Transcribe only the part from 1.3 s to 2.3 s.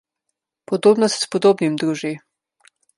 podobnim druži.